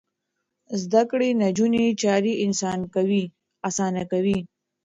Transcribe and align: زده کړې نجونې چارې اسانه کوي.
زده 0.81 1.01
کړې 1.11 1.29
نجونې 1.43 1.85
چارې 2.01 2.33
اسانه 3.67 4.03
کوي. 4.11 4.37